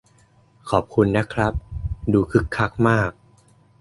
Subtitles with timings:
[0.69, 1.53] ขอบคุณนะครับ
[2.13, 3.11] ดูคึกคักมาก